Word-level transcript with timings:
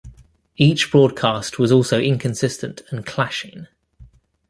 Each 0.57 0.89
broadcast 0.91 1.59
was 1.59 1.71
also 1.71 1.99
inconsistent 1.99 2.81
and 2.89 3.05
clashing. 3.05 3.67